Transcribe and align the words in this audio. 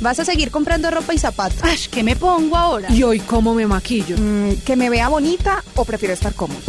¿Vas 0.00 0.18
a 0.18 0.24
seguir 0.24 0.50
comprando 0.50 0.90
ropa 0.90 1.12
y 1.12 1.18
zapatos? 1.18 1.60
Ay, 1.62 1.78
¿qué 1.90 2.02
me 2.02 2.16
pongo 2.16 2.56
ahora? 2.56 2.90
¿Y 2.90 3.02
hoy 3.02 3.20
cómo 3.20 3.54
me 3.54 3.66
maquillo? 3.66 4.16
Mm, 4.18 4.62
¿Que 4.64 4.74
me 4.74 4.88
vea 4.88 5.08
bonita 5.08 5.62
o 5.76 5.84
prefiero 5.84 6.14
estar 6.14 6.32
cómoda? 6.34 6.60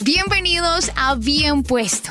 Bienvenidos 0.00 0.90
a 0.96 1.14
Bien 1.16 1.62
Puesto. 1.62 2.10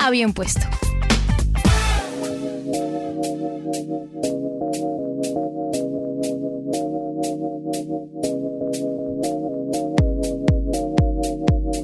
a 0.01 0.09
Bien 0.09 0.33
Puesto. 0.33 0.90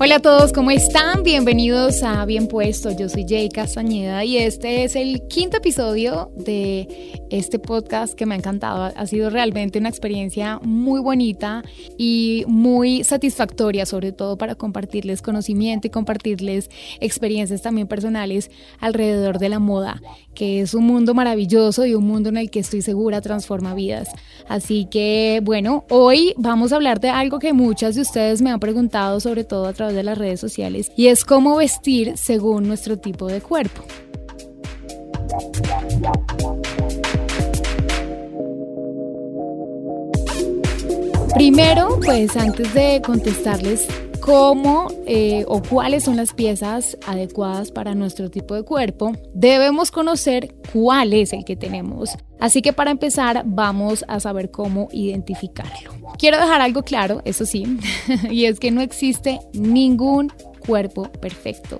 Hola 0.08 0.16
a 0.16 0.22
todos, 0.22 0.54
¿cómo 0.54 0.72
están? 0.72 1.24
Bienvenidos 1.24 2.02
a 2.02 2.24
Bien 2.24 2.48
Puesto. 2.48 2.92
Yo 2.92 3.10
soy 3.10 3.26
Jay 3.28 3.50
Castañeda 3.50 4.24
y 4.24 4.38
este 4.38 4.86
es 4.86 4.96
el 4.96 5.28
quinto 5.28 5.58
episodio 5.58 6.32
de 6.34 7.18
este 7.30 7.60
podcast 7.60 8.14
que 8.14 8.26
me 8.26 8.34
ha 8.34 8.38
encantado. 8.38 8.94
Ha 8.96 9.06
sido 9.06 9.30
realmente 9.30 9.80
una 9.80 9.90
experiencia 9.90 10.62
muy 10.64 11.02
bonita 11.02 11.62
y 11.98 12.46
muy 12.48 13.04
satisfactoria, 13.04 13.86
sobre 13.86 14.14
todo 14.14 14.38
para 14.38 14.56
compartirles 14.56 15.22
conocimiento 15.22 15.88
y 15.88 15.90
compartirles 15.90 16.70
experiencias 17.02 17.62
también 17.62 17.90
personales 17.90 18.50
alrededor 18.80 19.40
de 19.40 19.50
la 19.50 19.60
moda, 19.60 20.02
que 20.34 20.62
es 20.62 20.74
un 20.74 20.86
mundo 20.86 21.16
maravilloso 21.16 21.86
y 21.86 21.96
un 21.96 22.08
mundo 22.08 22.30
en 22.30 22.38
el 22.38 22.50
que 22.50 22.62
estoy 22.62 22.82
segura 22.82 23.20
transforma 23.20 23.74
vidas. 23.74 24.08
Así 24.48 24.88
que, 24.90 25.42
bueno, 25.44 25.84
hoy 25.90 26.34
vamos 26.38 26.72
a 26.72 26.78
hablar 26.78 27.02
de 27.02 27.10
algo 27.10 27.40
que 27.40 27.52
muchas 27.52 27.96
de 27.96 28.04
ustedes 28.04 28.42
me 28.42 28.52
han 28.52 28.62
preguntado, 28.62 29.20
sobre 29.20 29.44
todo 29.44 29.66
a 29.66 29.74
través 29.74 29.97
de 29.98 30.04
las 30.04 30.18
redes 30.18 30.40
sociales 30.40 30.92
y 30.96 31.08
es 31.08 31.26
cómo 31.26 31.58
vestir 31.58 32.18
según 32.18 32.68
nuestro 32.68 32.98
tipo 32.98 33.28
de 33.28 33.42
cuerpo. 33.42 33.84
Primero, 41.36 42.00
pues 42.04 42.36
antes 42.36 42.74
de 42.74 43.02
contestarles 43.06 43.88
cómo 44.28 44.90
eh, 45.06 45.46
o 45.48 45.62
cuáles 45.62 46.04
son 46.04 46.18
las 46.18 46.34
piezas 46.34 46.98
adecuadas 47.08 47.72
para 47.72 47.96
nuestro 47.96 48.30
tipo 48.30 48.56
de 48.56 48.64
cuerpo, 48.64 49.14
debemos 49.34 49.90
conocer 49.90 50.54
cuál 50.74 51.14
es 51.14 51.32
el 51.32 51.46
que 51.46 51.56
tenemos. 51.56 52.10
Así 52.38 52.62
que 52.62 52.74
para 52.74 52.92
empezar 52.92 53.44
vamos 53.46 54.04
a 54.10 54.20
saber 54.20 54.52
cómo 54.52 54.90
identificarlo. 54.92 55.92
Quiero 56.20 56.36
dejar 56.36 56.60
algo 56.60 56.84
claro, 56.84 57.22
eso 57.24 57.46
sí, 57.46 57.80
y 58.30 58.46
es 58.46 58.60
que 58.60 58.70
no 58.70 58.82
existe 58.82 59.40
ningún 59.54 60.34
cuerpo 60.60 61.04
perfecto. 61.04 61.80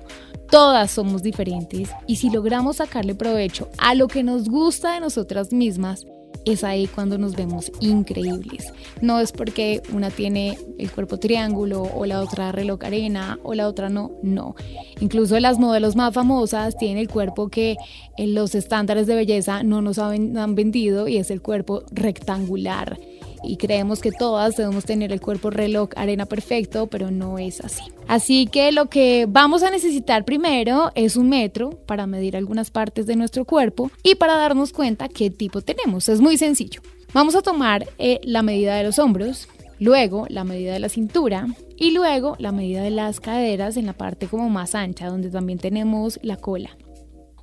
Todas 0.50 0.90
somos 0.92 1.24
diferentes 1.24 1.90
y 2.08 2.16
si 2.16 2.30
logramos 2.30 2.78
sacarle 2.78 3.14
provecho 3.14 3.68
a 3.78 3.94
lo 3.94 4.08
que 4.08 4.24
nos 4.24 4.48
gusta 4.48 4.94
de 4.94 5.02
nosotras 5.02 5.52
mismas, 5.52 6.06
es 6.52 6.64
ahí 6.64 6.88
cuando 6.88 7.18
nos 7.18 7.36
vemos 7.36 7.72
increíbles. 7.80 8.74
No 9.02 9.20
es 9.20 9.32
porque 9.32 9.82
una 9.94 10.10
tiene 10.10 10.58
el 10.78 10.92
cuerpo 10.92 11.18
triángulo 11.18 11.84
o 11.84 12.06
la 12.06 12.22
otra 12.22 12.52
reloj 12.52 12.84
arena 12.84 13.40
o 13.44 13.54
la 13.54 13.68
otra 13.68 13.90
no, 13.90 14.12
no. 14.24 14.56
Incluso 15.00 15.40
las 15.40 15.60
modelos 15.60 15.96
más 15.96 16.14
famosas 16.14 16.78
tienen 16.78 16.98
el 16.98 17.10
cuerpo 17.10 17.50
que 17.50 17.76
en 18.18 18.34
los 18.34 18.56
estándares 18.56 19.08
de 19.08 19.16
belleza 19.16 19.64
no 19.64 19.82
nos 19.82 20.00
han 20.00 20.56
vendido 20.56 21.08
y 21.08 21.18
es 21.18 21.32
el 21.32 21.42
cuerpo 21.42 21.84
rectangular 21.92 22.98
y 23.44 23.58
creemos 23.58 24.00
que 24.00 24.12
todas 24.12 24.58
debemos 24.58 24.86
tener 24.86 25.12
el 25.12 25.22
cuerpo 25.22 25.50
reloj 25.50 25.90
arena 25.96 26.26
perfecto, 26.26 26.88
pero 26.88 27.12
no 27.12 27.40
es 27.40 27.62
así. 27.62 27.84
Así 28.08 28.48
que 28.48 28.72
lo 28.72 28.86
que 28.86 29.26
vamos 29.28 29.64
a 29.64 29.70
necesitar 29.70 30.24
primero 30.24 30.92
es 30.96 31.18
un 31.18 31.30
metro 31.30 31.72
para 31.86 32.08
medir 32.08 32.38
algunas 32.38 32.72
partes 32.72 33.06
de 33.06 33.16
nuestro 33.16 33.44
cuerpo 33.44 33.92
y 34.02 34.16
para 34.16 34.38
darnos 34.38 34.72
cuenta 34.72 35.10
qué 35.10 35.30
tipo 35.30 35.62
tenemos. 35.62 36.08
Es 36.08 36.22
muy 36.22 36.38
sencillo. 36.38 36.82
Vamos 37.14 37.36
a 37.36 37.42
tomar 37.42 37.88
eh, 37.98 38.20
la 38.24 38.44
medida 38.44 38.76
de 38.76 38.84
los 38.84 39.00
hombros, 39.00 39.50
luego 39.80 40.26
la 40.30 40.44
medida 40.44 40.74
de 40.74 40.80
la 40.80 40.90
cintura 40.90 41.48
y 41.76 41.92
luego 41.92 42.36
la 42.40 42.52
medida 42.52 42.82
de 42.82 42.92
las 42.92 43.20
caderas 43.20 43.76
en 43.78 43.86
la 43.86 43.94
parte 43.94 44.28
como 44.28 44.50
más 44.50 44.74
ancha 44.74 45.08
donde 45.08 45.30
también 45.30 45.60
tenemos 45.60 46.20
la 46.24 46.38
cola. 46.38 46.78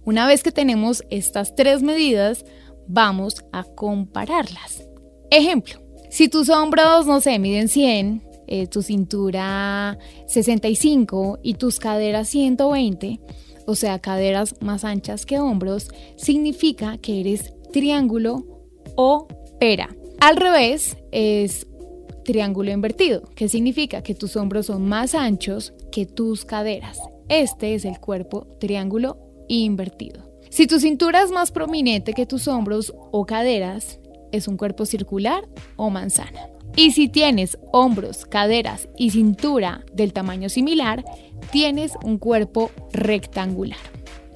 Una 0.04 0.26
vez 0.26 0.42
que 0.42 0.52
tenemos 0.52 1.02
estas 1.10 1.54
tres 1.54 1.82
medidas, 1.82 2.44
vamos 2.86 3.44
a 3.52 3.64
compararlas. 3.64 4.86
Ejemplo, 5.30 5.80
si 6.10 6.28
tus 6.28 6.48
hombros, 6.48 7.06
no 7.06 7.20
sé, 7.20 7.38
miden 7.38 7.68
100, 7.68 8.22
eh, 8.54 8.68
tu 8.68 8.82
cintura 8.82 9.98
65 10.28 11.40
y 11.42 11.54
tus 11.54 11.80
caderas 11.80 12.28
120, 12.28 13.18
o 13.66 13.74
sea, 13.74 13.98
caderas 13.98 14.54
más 14.60 14.84
anchas 14.84 15.26
que 15.26 15.40
hombros, 15.40 15.88
significa 16.14 16.98
que 16.98 17.18
eres 17.18 17.52
triángulo 17.72 18.70
o 18.94 19.26
pera. 19.58 19.96
Al 20.20 20.36
revés 20.36 20.96
es 21.10 21.66
triángulo 22.24 22.70
invertido, 22.70 23.22
que 23.34 23.48
significa 23.48 24.04
que 24.04 24.14
tus 24.14 24.36
hombros 24.36 24.66
son 24.66 24.86
más 24.86 25.16
anchos 25.16 25.74
que 25.90 26.06
tus 26.06 26.44
caderas. 26.44 27.00
Este 27.28 27.74
es 27.74 27.84
el 27.84 27.98
cuerpo 27.98 28.46
triángulo 28.60 29.18
invertido. 29.48 30.30
Si 30.48 30.68
tu 30.68 30.78
cintura 30.78 31.24
es 31.24 31.32
más 31.32 31.50
prominente 31.50 32.12
que 32.12 32.24
tus 32.24 32.46
hombros 32.46 32.94
o 33.10 33.26
caderas, 33.26 33.98
es 34.30 34.46
un 34.46 34.56
cuerpo 34.56 34.86
circular 34.86 35.42
o 35.74 35.90
manzana. 35.90 36.53
Y 36.76 36.90
si 36.90 37.08
tienes 37.08 37.56
hombros, 37.72 38.26
caderas 38.26 38.88
y 38.96 39.10
cintura 39.10 39.84
del 39.92 40.12
tamaño 40.12 40.48
similar, 40.48 41.04
tienes 41.52 41.92
un 42.02 42.18
cuerpo 42.18 42.70
rectangular. 42.92 43.78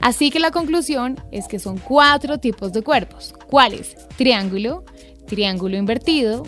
Así 0.01 0.31
que 0.31 0.39
la 0.39 0.53
conclusión 0.53 1.17
es 1.33 1.49
que 1.49 1.59
son 1.59 1.79
cuatro 1.79 2.39
tipos 2.39 2.73
de 2.73 2.83
cuerpos. 2.83 3.35
¿Cuáles? 3.49 3.97
Triángulo, 4.17 4.85
triángulo 5.27 5.77
invertido, 5.77 6.45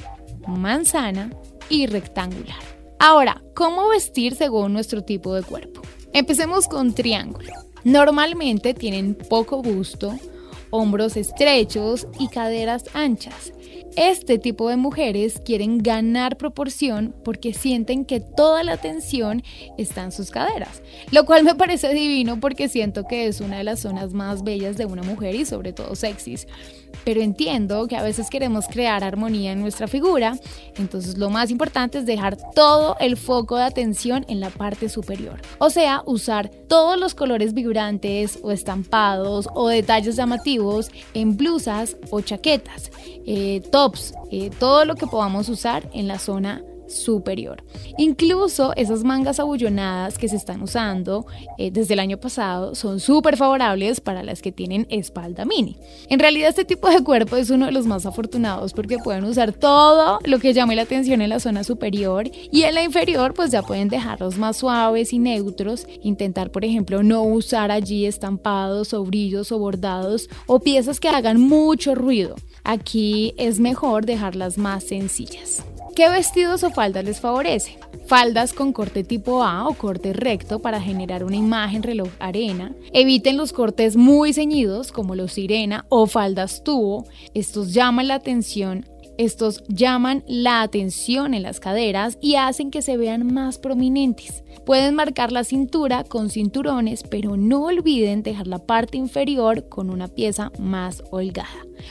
manzana 0.46 1.30
y 1.68 1.86
rectangular. 1.86 2.58
Ahora, 3.00 3.42
¿cómo 3.54 3.88
vestir 3.88 4.36
según 4.36 4.72
nuestro 4.72 5.02
tipo 5.02 5.34
de 5.34 5.42
cuerpo? 5.42 5.82
Empecemos 6.12 6.68
con 6.68 6.94
triángulo. 6.94 7.52
Normalmente 7.82 8.74
tienen 8.74 9.14
poco 9.14 9.62
busto, 9.62 10.14
hombros 10.70 11.16
estrechos 11.16 12.06
y 12.18 12.28
caderas 12.28 12.84
anchas. 12.94 13.52
Este 13.96 14.38
tipo 14.38 14.68
de 14.68 14.76
mujeres 14.76 15.40
quieren 15.44 15.78
ganar 15.78 16.36
proporción 16.36 17.12
porque 17.24 17.52
sienten 17.52 18.04
que 18.04 18.20
toda 18.20 18.62
la 18.62 18.74
atención 18.74 19.42
está 19.78 20.04
en 20.04 20.12
sus 20.12 20.30
caderas, 20.30 20.80
lo 21.10 21.26
cual 21.26 21.42
me 21.42 21.56
parece 21.56 21.92
divino 21.92 22.38
porque 22.38 22.68
siento 22.68 23.04
que 23.08 23.26
es 23.26 23.40
una 23.40 23.58
de 23.58 23.64
las 23.64 23.80
zonas 23.80 24.12
más 24.12 24.44
bellas 24.44 24.76
de 24.76 24.86
una 24.86 25.02
mujer 25.02 25.34
y 25.34 25.44
sobre 25.44 25.72
todo 25.72 25.96
sexys. 25.96 26.46
Pero 27.04 27.20
entiendo 27.20 27.86
que 27.88 27.96
a 27.96 28.02
veces 28.02 28.30
queremos 28.30 28.66
crear 28.66 29.02
armonía 29.02 29.52
en 29.52 29.60
nuestra 29.60 29.88
figura, 29.88 30.36
entonces 30.76 31.18
lo 31.18 31.30
más 31.30 31.50
importante 31.50 31.98
es 31.98 32.06
dejar 32.06 32.36
todo 32.54 32.96
el 33.00 33.16
foco 33.16 33.56
de 33.56 33.64
atención 33.64 34.24
en 34.28 34.40
la 34.40 34.50
parte 34.50 34.88
superior. 34.88 35.40
O 35.58 35.70
sea, 35.70 36.02
usar 36.06 36.48
todos 36.48 36.98
los 36.98 37.14
colores 37.14 37.54
vibrantes 37.54 38.38
o 38.42 38.50
estampados 38.50 39.48
o 39.54 39.68
detalles 39.68 40.16
llamativos 40.16 40.59
en 41.14 41.36
blusas 41.36 41.96
o 42.10 42.20
chaquetas. 42.20 42.90
Eh, 43.26 43.62
tops, 43.70 44.14
eh, 44.30 44.50
todo 44.58 44.84
lo 44.84 44.94
que 44.94 45.06
podamos 45.06 45.48
usar 45.48 45.88
en 45.92 46.08
la 46.08 46.18
zona 46.18 46.62
superior. 46.90 47.64
Incluso 47.98 48.72
esas 48.76 49.04
mangas 49.04 49.40
abullonadas 49.40 50.18
que 50.18 50.28
se 50.28 50.36
están 50.36 50.62
usando 50.62 51.26
eh, 51.58 51.70
desde 51.70 51.94
el 51.94 52.00
año 52.00 52.18
pasado 52.18 52.74
son 52.74 53.00
súper 53.00 53.36
favorables 53.36 54.00
para 54.00 54.22
las 54.22 54.42
que 54.42 54.52
tienen 54.52 54.86
espalda 54.90 55.44
mini. 55.44 55.76
En 56.08 56.18
realidad 56.18 56.50
este 56.50 56.64
tipo 56.64 56.88
de 56.88 57.02
cuerpo 57.02 57.36
es 57.36 57.50
uno 57.50 57.66
de 57.66 57.72
los 57.72 57.86
más 57.86 58.06
afortunados 58.06 58.72
porque 58.72 58.98
pueden 58.98 59.24
usar 59.24 59.52
todo 59.52 60.18
lo 60.24 60.38
que 60.38 60.52
llame 60.52 60.76
la 60.76 60.82
atención 60.82 61.22
en 61.22 61.30
la 61.30 61.40
zona 61.40 61.64
superior 61.64 62.28
y 62.50 62.62
en 62.62 62.74
la 62.74 62.82
inferior 62.82 63.34
pues 63.34 63.50
ya 63.50 63.62
pueden 63.62 63.88
dejarlos 63.88 64.38
más 64.38 64.58
suaves 64.58 65.12
y 65.12 65.18
neutros, 65.18 65.86
intentar 66.02 66.50
por 66.50 66.64
ejemplo 66.64 67.02
no 67.02 67.22
usar 67.22 67.70
allí 67.70 68.06
estampados 68.06 68.92
o 68.94 69.04
brillos 69.04 69.52
o 69.52 69.58
bordados 69.58 70.28
o 70.46 70.60
piezas 70.60 71.00
que 71.00 71.08
hagan 71.08 71.40
mucho 71.40 71.94
ruido. 71.94 72.36
Aquí 72.64 73.34
es 73.36 73.58
mejor 73.60 74.06
dejarlas 74.06 74.58
más 74.58 74.84
sencillas. 74.84 75.64
¿Qué 76.00 76.08
vestidos 76.08 76.62
o 76.62 76.70
faldas 76.70 77.04
les 77.04 77.20
favorece? 77.20 77.78
Faldas 78.06 78.54
con 78.54 78.72
corte 78.72 79.04
tipo 79.04 79.42
A 79.42 79.68
o 79.68 79.74
corte 79.74 80.14
recto 80.14 80.60
para 80.60 80.80
generar 80.80 81.24
una 81.24 81.36
imagen 81.36 81.82
reloj 81.82 82.08
arena. 82.18 82.72
Eviten 82.94 83.36
los 83.36 83.52
cortes 83.52 83.96
muy 83.96 84.32
ceñidos 84.32 84.92
como 84.92 85.14
los 85.14 85.34
sirena 85.34 85.84
o 85.90 86.06
faldas 86.06 86.64
tubo. 86.64 87.04
Estos 87.34 87.74
llaman 87.74 88.08
la 88.08 88.14
atención 88.14 88.86
estos 89.20 89.62
llaman 89.68 90.24
la 90.26 90.62
atención 90.62 91.34
en 91.34 91.42
las 91.42 91.60
caderas 91.60 92.16
y 92.22 92.36
hacen 92.36 92.70
que 92.70 92.80
se 92.80 92.96
vean 92.96 93.32
más 93.32 93.58
prominentes. 93.58 94.44
Pueden 94.64 94.94
marcar 94.94 95.30
la 95.30 95.44
cintura 95.44 96.04
con 96.04 96.30
cinturones, 96.30 97.02
pero 97.02 97.36
no 97.36 97.64
olviden 97.64 98.22
dejar 98.22 98.46
la 98.46 98.58
parte 98.58 98.96
inferior 98.96 99.68
con 99.68 99.90
una 99.90 100.08
pieza 100.08 100.52
más 100.58 101.02
holgada. 101.10 101.48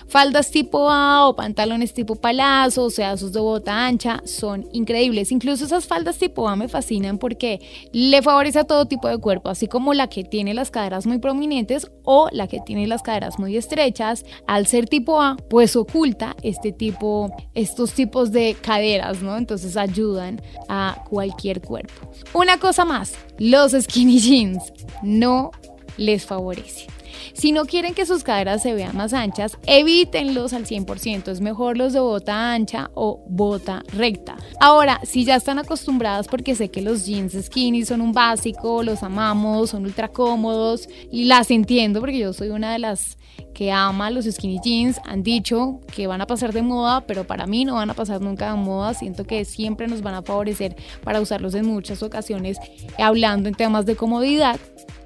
Faldas 0.07 0.51
tipo 0.51 0.89
A 0.89 1.27
o 1.27 1.35
pantalones 1.35 1.93
tipo 1.93 2.15
palazo, 2.15 2.85
o 2.85 2.89
sea, 2.89 3.17
sus 3.17 3.33
de 3.33 3.39
bota 3.39 3.85
ancha, 3.87 4.21
son 4.25 4.67
increíbles. 4.71 5.31
Incluso 5.31 5.65
esas 5.65 5.87
faldas 5.87 6.17
tipo 6.17 6.47
A 6.47 6.55
me 6.55 6.67
fascinan 6.67 7.17
porque 7.17 7.59
le 7.91 8.21
favorece 8.21 8.59
a 8.59 8.63
todo 8.65 8.85
tipo 8.85 9.07
de 9.07 9.17
cuerpo, 9.17 9.49
así 9.49 9.67
como 9.67 9.93
la 9.93 10.07
que 10.07 10.23
tiene 10.23 10.53
las 10.53 10.71
caderas 10.71 11.07
muy 11.07 11.17
prominentes 11.19 11.89
o 12.03 12.29
la 12.31 12.47
que 12.47 12.59
tiene 12.59 12.87
las 12.87 13.01
caderas 13.01 13.39
muy 13.39 13.57
estrechas. 13.57 14.25
Al 14.47 14.67
ser 14.67 14.87
tipo 14.87 15.21
A, 15.21 15.37
pues 15.49 15.75
oculta 15.75 16.35
este 16.43 16.71
tipo, 16.71 17.18
estos 17.53 17.93
tipos 17.93 18.31
de 18.31 18.55
caderas, 18.61 19.21
¿no? 19.21 19.37
Entonces 19.37 19.77
ayudan 19.77 20.41
a 20.67 21.03
cualquier 21.09 21.61
cuerpo. 21.61 22.11
Una 22.33 22.57
cosa 22.57 22.85
más, 22.85 23.13
los 23.37 23.71
skinny 23.71 24.19
jeans 24.19 24.71
no 25.03 25.51
les 25.97 26.25
favorece. 26.25 26.87
Si 27.33 27.51
no 27.51 27.65
quieren 27.65 27.93
que 27.93 28.05
sus 28.05 28.23
caderas 28.23 28.61
se 28.61 28.73
vean 28.73 28.95
más 28.95 29.13
anchas, 29.13 29.57
evítenlos 29.65 30.53
al 30.53 30.65
100%. 30.65 31.29
Es 31.29 31.41
mejor 31.41 31.77
los 31.77 31.93
de 31.93 31.99
bota 31.99 32.53
ancha 32.53 32.91
o 32.95 33.23
bota 33.27 33.83
recta. 33.93 34.37
Ahora, 34.59 34.99
si 35.03 35.25
ya 35.25 35.35
están 35.35 35.59
acostumbradas 35.59 36.27
porque 36.27 36.55
sé 36.55 36.69
que 36.69 36.81
los 36.81 37.05
jeans 37.05 37.37
skinny 37.41 37.85
son 37.85 38.01
un 38.01 38.11
básico, 38.11 38.83
los 38.83 39.03
amamos, 39.03 39.69
son 39.69 39.85
ultra 39.85 40.09
cómodos 40.09 40.87
las 41.11 41.51
entiendo 41.51 41.99
porque 41.99 42.17
yo 42.17 42.33
soy 42.33 42.49
una 42.49 42.73
de 42.73 42.79
las 42.79 43.17
que 43.59 43.73
ama 43.73 44.09
los 44.09 44.23
skinny 44.23 44.57
jeans 44.63 45.01
han 45.03 45.21
dicho 45.21 45.81
que 45.93 46.07
van 46.07 46.21
a 46.21 46.25
pasar 46.25 46.53
de 46.53 46.61
moda, 46.61 47.01
pero 47.01 47.25
para 47.25 47.45
mí 47.45 47.65
no 47.65 47.75
van 47.75 47.89
a 47.89 47.93
pasar 47.93 48.21
nunca 48.21 48.49
de 48.49 48.57
moda. 48.57 48.93
Siento 48.93 49.25
que 49.25 49.43
siempre 49.43 49.89
nos 49.89 50.01
van 50.01 50.13
a 50.13 50.21
favorecer 50.21 50.77
para 51.03 51.19
usarlos 51.19 51.53
en 51.55 51.65
muchas 51.65 52.01
ocasiones, 52.01 52.57
hablando 52.97 53.49
en 53.49 53.55
temas 53.55 53.85
de 53.85 53.97
comodidad. 53.97 54.57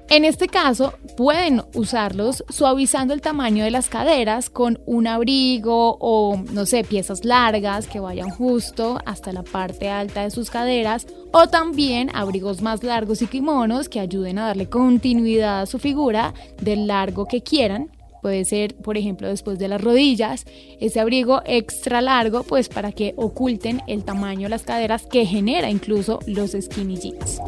En 0.08 0.24
este 0.24 0.46
caso, 0.46 0.94
pueden 1.16 1.62
usarlos 1.74 2.44
suavizando 2.48 3.12
el 3.12 3.22
tamaño 3.22 3.64
de 3.64 3.72
las 3.72 3.88
caderas 3.88 4.50
con 4.50 4.80
un 4.86 5.08
abrigo 5.08 5.96
o, 5.98 6.40
no 6.52 6.64
sé, 6.64 6.84
piezas 6.84 7.24
largas 7.24 7.88
que 7.88 7.98
vayan 7.98 8.30
justo 8.30 9.00
hasta 9.04 9.32
la 9.32 9.42
parte 9.42 9.90
alta 9.90 10.22
de 10.22 10.30
sus 10.30 10.48
caderas 10.48 11.08
o 11.32 11.48
también 11.48 12.08
abrigos 12.14 12.62
más 12.62 12.84
largos 12.84 13.20
y 13.20 13.26
kimonos 13.26 13.88
que 13.88 13.98
ayuden 13.98 14.38
a 14.38 14.46
darle 14.46 14.68
continuidad 14.68 15.62
a 15.62 15.66
su 15.66 15.80
figura 15.80 16.34
del 16.60 16.86
largo 16.86 17.26
que 17.26 17.42
quieran. 17.42 17.90
Puede 18.24 18.46
ser, 18.46 18.74
por 18.76 18.96
ejemplo, 18.96 19.28
después 19.28 19.58
de 19.58 19.68
las 19.68 19.82
rodillas, 19.82 20.46
ese 20.80 20.98
abrigo 20.98 21.42
extra 21.44 22.00
largo, 22.00 22.42
pues 22.42 22.70
para 22.70 22.90
que 22.90 23.12
oculten 23.18 23.82
el 23.86 24.02
tamaño 24.02 24.44
de 24.44 24.48
las 24.48 24.62
caderas 24.62 25.04
que 25.04 25.26
genera 25.26 25.68
incluso 25.68 26.20
los 26.26 26.52
skinny 26.52 26.96
jeans. 26.96 27.38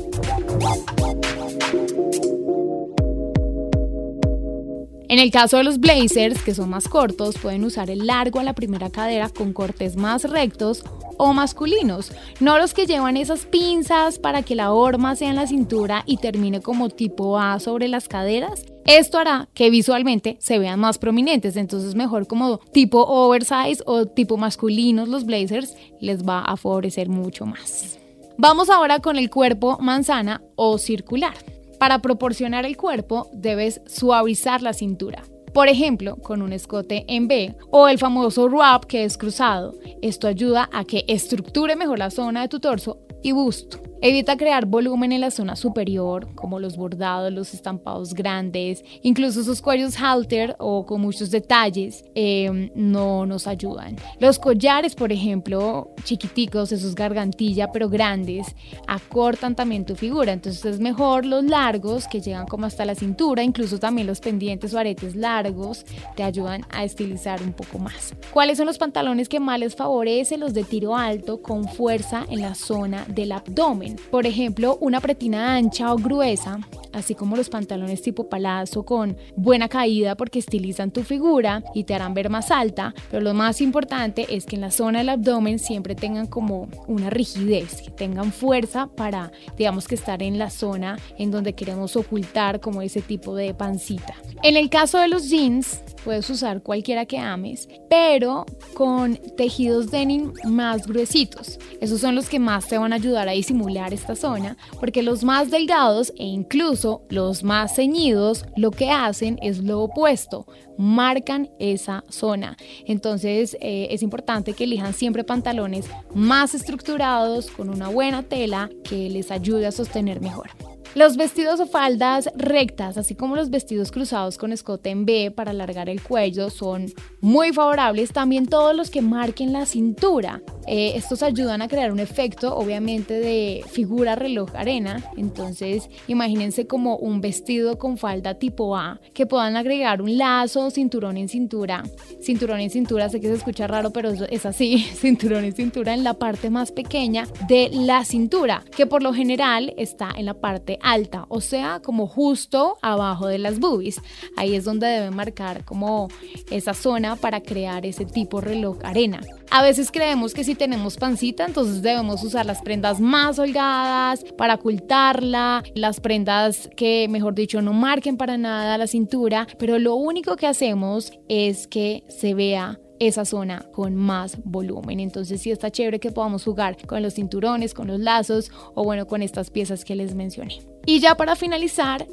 En 5.08 5.20
el 5.20 5.30
caso 5.30 5.58
de 5.58 5.64
los 5.64 5.78
blazers, 5.78 6.42
que 6.42 6.54
son 6.54 6.70
más 6.70 6.88
cortos, 6.88 7.38
pueden 7.38 7.64
usar 7.64 7.90
el 7.90 8.06
largo 8.06 8.40
a 8.40 8.44
la 8.44 8.54
primera 8.54 8.90
cadera 8.90 9.28
con 9.28 9.52
cortes 9.52 9.96
más 9.96 10.24
rectos 10.24 10.82
o 11.16 11.32
masculinos, 11.32 12.12
no 12.40 12.58
los 12.58 12.74
que 12.74 12.86
llevan 12.86 13.16
esas 13.16 13.46
pinzas 13.46 14.18
para 14.18 14.42
que 14.42 14.56
la 14.56 14.72
horma 14.72 15.14
sea 15.14 15.30
en 15.30 15.36
la 15.36 15.46
cintura 15.46 16.02
y 16.06 16.16
termine 16.16 16.60
como 16.60 16.90
tipo 16.90 17.38
A 17.38 17.60
sobre 17.60 17.86
las 17.86 18.08
caderas. 18.08 18.64
Esto 18.84 19.18
hará 19.18 19.48
que 19.54 19.70
visualmente 19.70 20.36
se 20.40 20.58
vean 20.58 20.80
más 20.80 20.98
prominentes, 20.98 21.56
entonces 21.56 21.94
mejor 21.94 22.26
como 22.26 22.58
tipo 22.72 23.00
oversize 23.02 23.82
o 23.86 24.06
tipo 24.06 24.36
masculinos 24.36 25.08
los 25.08 25.24
blazers 25.24 25.76
les 26.00 26.24
va 26.24 26.40
a 26.40 26.56
favorecer 26.56 27.08
mucho 27.08 27.46
más. 27.46 27.98
Vamos 28.38 28.70
ahora 28.70 28.98
con 28.98 29.16
el 29.16 29.30
cuerpo 29.30 29.78
manzana 29.80 30.42
o 30.56 30.78
circular. 30.78 31.34
Para 31.78 32.00
proporcionar 32.00 32.64
el 32.64 32.76
cuerpo 32.76 33.28
debes 33.32 33.80
suavizar 33.86 34.62
la 34.62 34.72
cintura. 34.72 35.22
Por 35.52 35.68
ejemplo, 35.68 36.16
con 36.16 36.42
un 36.42 36.52
escote 36.52 37.04
en 37.08 37.28
B 37.28 37.54
o 37.70 37.88
el 37.88 37.98
famoso 37.98 38.48
wrap 38.48 38.84
que 38.84 39.04
es 39.04 39.16
cruzado. 39.16 39.74
Esto 40.02 40.28
ayuda 40.28 40.68
a 40.72 40.84
que 40.84 41.04
estructure 41.08 41.76
mejor 41.76 41.98
la 41.98 42.10
zona 42.10 42.42
de 42.42 42.48
tu 42.48 42.60
torso 42.60 42.98
y 43.26 43.32
busto. 43.32 43.80
Evita 44.02 44.36
crear 44.36 44.66
volumen 44.66 45.10
en 45.10 45.22
la 45.22 45.30
zona 45.30 45.56
superior, 45.56 46.28
como 46.34 46.60
los 46.60 46.76
bordados, 46.76 47.32
los 47.32 47.54
estampados 47.54 48.12
grandes, 48.12 48.84
incluso 49.02 49.42
sus 49.42 49.62
cuellos 49.62 49.96
halter 49.96 50.54
o 50.58 50.84
con 50.84 51.00
muchos 51.00 51.30
detalles 51.30 52.04
em, 52.14 52.70
no 52.74 53.24
nos 53.24 53.46
ayudan. 53.46 53.96
Los 54.20 54.38
collares, 54.38 54.94
por 54.94 55.12
ejemplo, 55.12 55.90
chiquiticos, 56.04 56.72
esos 56.72 56.94
gargantilla, 56.94 57.72
pero 57.72 57.88
grandes, 57.88 58.54
acortan 58.86 59.56
también 59.56 59.86
tu 59.86 59.96
figura. 59.96 60.32
Entonces 60.32 60.64
es 60.66 60.78
mejor 60.78 61.24
los 61.24 61.42
largos 61.42 62.06
que 62.06 62.20
llegan 62.20 62.46
como 62.46 62.66
hasta 62.66 62.84
la 62.84 62.94
cintura, 62.94 63.42
incluso 63.42 63.78
también 63.78 64.06
los 64.06 64.20
pendientes 64.20 64.74
o 64.74 64.78
aretes 64.78 65.16
largos 65.16 65.86
te 66.14 66.22
ayudan 66.22 66.66
a 66.68 66.84
estilizar 66.84 67.42
un 67.42 67.54
poco 67.54 67.78
más. 67.78 68.14
¿Cuáles 68.30 68.58
son 68.58 68.66
los 68.66 68.76
pantalones 68.76 69.30
que 69.30 69.40
más 69.40 69.58
les 69.58 69.74
favorece? 69.74 70.36
Los 70.36 70.52
de 70.52 70.64
tiro 70.64 70.94
alto 70.94 71.40
con 71.40 71.66
fuerza 71.66 72.26
en 72.28 72.42
la 72.42 72.54
zona 72.54 73.06
del 73.16 73.32
abdomen. 73.32 73.96
Por 74.12 74.26
ejemplo, 74.26 74.78
una 74.80 75.00
pretina 75.00 75.56
ancha 75.56 75.92
o 75.92 75.96
gruesa, 75.96 76.60
así 76.92 77.16
como 77.16 77.34
los 77.34 77.48
pantalones 77.48 78.02
tipo 78.02 78.28
palazo 78.28 78.84
con 78.84 79.16
buena 79.34 79.68
caída 79.68 80.14
porque 80.14 80.38
estilizan 80.38 80.92
tu 80.92 81.02
figura 81.02 81.64
y 81.74 81.82
te 81.84 81.94
harán 81.94 82.14
ver 82.14 82.30
más 82.30 82.52
alta, 82.52 82.94
pero 83.10 83.22
lo 83.22 83.34
más 83.34 83.60
importante 83.60 84.26
es 84.30 84.46
que 84.46 84.54
en 84.54 84.60
la 84.60 84.70
zona 84.70 85.00
del 85.00 85.08
abdomen 85.08 85.58
siempre 85.58 85.96
tengan 85.96 86.26
como 86.26 86.68
una 86.86 87.10
rigidez, 87.10 87.82
que 87.82 87.90
tengan 87.90 88.30
fuerza 88.32 88.86
para, 88.86 89.32
digamos 89.58 89.88
que 89.88 89.96
estar 89.96 90.22
en 90.22 90.38
la 90.38 90.50
zona 90.50 90.98
en 91.18 91.32
donde 91.32 91.54
queremos 91.54 91.96
ocultar 91.96 92.60
como 92.60 92.82
ese 92.82 93.02
tipo 93.02 93.34
de 93.34 93.54
pancita. 93.54 94.14
En 94.42 94.56
el 94.56 94.70
caso 94.70 94.98
de 94.98 95.08
los 95.08 95.28
jeans, 95.28 95.80
puedes 96.06 96.30
usar 96.30 96.62
cualquiera 96.62 97.04
que 97.04 97.18
ames, 97.18 97.68
pero 97.90 98.46
con 98.74 99.16
tejidos 99.36 99.90
denim 99.90 100.32
más 100.44 100.86
gruesitos. 100.86 101.58
Esos 101.80 102.00
son 102.00 102.14
los 102.14 102.28
que 102.28 102.38
más 102.38 102.68
te 102.68 102.78
van 102.78 102.92
a 102.92 102.96
ayudar 102.96 103.28
a 103.28 103.32
disimular 103.32 103.92
esta 103.92 104.14
zona, 104.14 104.56
porque 104.78 105.02
los 105.02 105.24
más 105.24 105.50
delgados 105.50 106.12
e 106.16 106.22
incluso 106.24 107.02
los 107.10 107.42
más 107.42 107.74
ceñidos 107.74 108.46
lo 108.56 108.70
que 108.70 108.92
hacen 108.92 109.40
es 109.42 109.64
lo 109.64 109.82
opuesto, 109.82 110.46
marcan 110.78 111.50
esa 111.58 112.04
zona. 112.08 112.56
Entonces 112.86 113.56
eh, 113.60 113.88
es 113.90 114.00
importante 114.04 114.52
que 114.52 114.62
elijan 114.62 114.94
siempre 114.94 115.24
pantalones 115.24 115.86
más 116.14 116.54
estructurados 116.54 117.50
con 117.50 117.68
una 117.68 117.88
buena 117.88 118.22
tela 118.22 118.70
que 118.84 119.10
les 119.10 119.32
ayude 119.32 119.66
a 119.66 119.72
sostener 119.72 120.20
mejor. 120.20 120.50
Los 120.96 121.18
vestidos 121.18 121.60
o 121.60 121.66
faldas 121.66 122.30
rectas, 122.36 122.96
así 122.96 123.14
como 123.14 123.36
los 123.36 123.50
vestidos 123.50 123.92
cruzados 123.92 124.38
con 124.38 124.50
escote 124.50 124.88
en 124.88 125.04
B 125.04 125.30
para 125.30 125.50
alargar 125.50 125.90
el 125.90 126.02
cuello, 126.02 126.48
son 126.48 126.86
muy 127.20 127.52
favorables. 127.52 128.14
También 128.14 128.46
todos 128.46 128.74
los 128.74 128.88
que 128.88 129.02
marquen 129.02 129.52
la 129.52 129.66
cintura. 129.66 130.40
Eh, 130.66 130.92
estos 130.96 131.22
ayudan 131.22 131.60
a 131.60 131.68
crear 131.68 131.92
un 131.92 132.00
efecto, 132.00 132.56
obviamente, 132.56 133.12
de 133.12 133.62
figura 133.70 134.14
reloj 134.14 134.56
arena. 134.56 135.04
Entonces, 135.18 135.90
imagínense 136.08 136.66
como 136.66 136.96
un 136.96 137.20
vestido 137.20 137.78
con 137.78 137.98
falda 137.98 138.38
tipo 138.38 138.74
A, 138.74 138.98
que 139.12 139.26
puedan 139.26 139.54
agregar 139.58 140.00
un 140.00 140.16
lazo, 140.16 140.70
cinturón 140.70 141.18
en 141.18 141.28
cintura. 141.28 141.82
Cinturón 142.22 142.60
en 142.60 142.70
cintura, 142.70 143.10
sé 143.10 143.20
que 143.20 143.28
se 143.28 143.34
escucha 143.34 143.66
raro, 143.66 143.90
pero 143.90 144.12
es 144.12 144.46
así. 144.46 144.78
Cinturón 144.94 145.44
en 145.44 145.52
cintura 145.52 145.92
en 145.92 146.04
la 146.04 146.14
parte 146.14 146.48
más 146.48 146.72
pequeña 146.72 147.28
de 147.48 147.68
la 147.70 148.02
cintura, 148.06 148.64
que 148.74 148.86
por 148.86 149.02
lo 149.02 149.12
general 149.12 149.74
está 149.76 150.08
en 150.16 150.24
la 150.24 150.32
parte 150.32 150.78
alta, 150.86 151.26
o 151.28 151.40
sea, 151.40 151.80
como 151.80 152.06
justo 152.06 152.78
abajo 152.80 153.26
de 153.26 153.38
las 153.38 153.58
boobies. 153.58 154.00
Ahí 154.36 154.54
es 154.54 154.64
donde 154.64 154.86
deben 154.86 155.16
marcar 155.16 155.64
como 155.64 156.08
esa 156.50 156.74
zona 156.74 157.16
para 157.16 157.40
crear 157.40 157.84
ese 157.84 158.04
tipo 158.04 158.40
reloj 158.40 158.78
arena. 158.84 159.20
A 159.50 159.62
veces 159.62 159.90
creemos 159.90 160.32
que 160.32 160.44
si 160.44 160.54
tenemos 160.54 160.96
pancita, 160.96 161.44
entonces 161.44 161.82
debemos 161.82 162.22
usar 162.22 162.46
las 162.46 162.62
prendas 162.62 163.00
más 163.00 163.38
holgadas 163.38 164.24
para 164.38 164.54
ocultarla, 164.54 165.64
las 165.74 165.98
prendas 165.98 166.70
que, 166.76 167.08
mejor 167.08 167.34
dicho, 167.34 167.60
no 167.62 167.72
marquen 167.72 168.16
para 168.16 168.38
nada 168.38 168.78
la 168.78 168.86
cintura, 168.86 169.48
pero 169.58 169.80
lo 169.80 169.96
único 169.96 170.36
que 170.36 170.46
hacemos 170.46 171.12
es 171.28 171.66
que 171.66 172.04
se 172.08 172.34
vea 172.34 172.78
esa 173.00 173.24
zona 173.24 173.64
con 173.72 173.94
más 173.94 174.38
volumen. 174.44 175.00
Entonces 175.00 175.40
sí 175.42 175.50
está 175.50 175.70
chévere 175.70 176.00
que 176.00 176.12
podamos 176.12 176.44
jugar 176.44 176.76
con 176.86 177.02
los 177.02 177.14
cinturones, 177.14 177.74
con 177.74 177.86
los 177.88 178.00
lazos 178.00 178.50
o 178.74 178.84
bueno, 178.84 179.06
con 179.06 179.22
estas 179.22 179.50
piezas 179.50 179.84
que 179.84 179.94
les 179.96 180.14
mencioné. 180.14 180.60
Y 180.86 181.00
ya 181.00 181.16
para 181.16 181.36
finalizar, 181.36 182.06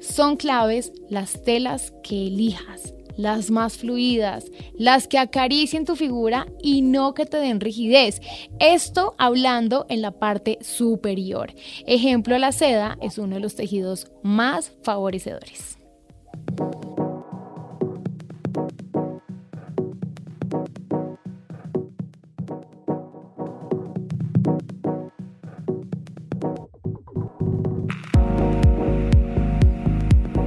son 0.00 0.36
claves 0.36 0.92
las 1.08 1.42
telas 1.42 1.92
que 2.02 2.26
elijas. 2.26 2.94
las 3.16 3.50
más 3.50 3.76
fluidas, 3.76 4.46
las 4.78 5.06
que 5.06 5.18
acaricien 5.18 5.84
tu 5.84 5.96
figura 5.96 6.46
y 6.62 6.82
no 6.82 7.14
que 7.14 7.26
te 7.26 7.36
den 7.36 7.60
rigidez. 7.60 8.20
Esto 8.58 9.14
hablando 9.18 9.86
en 9.88 10.02
la 10.02 10.12
parte 10.12 10.58
superior. 10.62 11.52
Ejemplo, 11.86 12.38
la 12.38 12.52
seda 12.52 12.98
es 13.00 13.18
uno 13.18 13.36
de 13.36 13.40
los 13.40 13.54
tejidos 13.54 14.10
más 14.22 14.72
favorecedores. 14.82 15.78